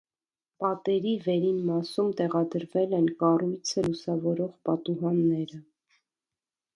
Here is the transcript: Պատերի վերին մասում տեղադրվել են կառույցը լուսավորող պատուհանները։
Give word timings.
Պատերի 0.61 1.11
վերին 1.25 1.59
մասում 1.67 2.07
տեղադրվել 2.21 2.95
են 3.01 3.09
կառույցը 3.19 3.83
լուսավորող 3.89 4.57
պատուհանները։ 4.71 5.61